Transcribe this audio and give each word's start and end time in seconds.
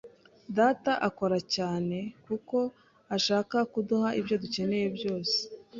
Data 0.57 0.91
akora 1.07 1.37
cyane 1.55 1.97
kuko 2.25 2.57
ashaka 3.15 3.57
kuduha 3.71 4.09
ibyo 4.19 4.35
dukeneye 4.43 4.87
byose. 4.97 5.37